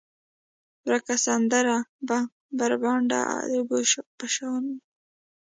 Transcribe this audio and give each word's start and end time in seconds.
ورکه 0.85 1.15
سندره 1.25 1.77
به، 2.07 2.19
بربنډه 2.57 3.19
د 3.49 3.51
اوبو 3.59 3.77
په 4.17 4.25
شانې، 4.33 4.75